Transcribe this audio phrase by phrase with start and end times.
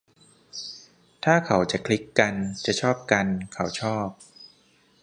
[1.23, 2.33] ถ้าเขาจะคลิกกัน
[2.65, 4.07] จะชอบกัน เขาชอบ